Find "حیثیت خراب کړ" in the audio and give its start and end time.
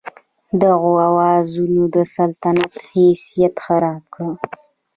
2.89-4.27